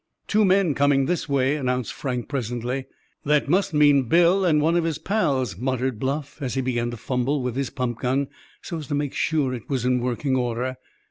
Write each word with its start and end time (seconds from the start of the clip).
"Two 0.25 0.43
men 0.45 0.73
coming 0.73 1.05
this 1.05 1.29
way," 1.29 1.55
announced 1.57 1.93
Frank 1.93 2.27
presently. 2.27 2.85
"That 3.23 3.47
must 3.47 3.71
mean 3.71 4.05
Bill, 4.09 4.43
and 4.43 4.59
one 4.59 4.75
of 4.75 4.83
his 4.83 4.97
pals," 4.97 5.57
muttered 5.59 5.99
Bluff, 5.99 6.41
as 6.41 6.55
he 6.55 6.61
began 6.63 6.89
to 6.89 6.97
fumble 6.97 7.43
with 7.43 7.55
his 7.55 7.69
pump 7.69 7.99
gun, 7.99 8.27
so 8.63 8.77
as 8.79 8.87
to 8.87 8.95
make 8.95 9.13
sure 9.13 9.53
it 9.53 9.69
was 9.69 9.85
in 9.85 9.99
working 9.99 10.35
order. 10.35 10.77